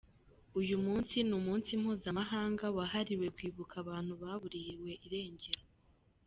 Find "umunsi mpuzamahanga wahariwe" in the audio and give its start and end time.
1.39-3.27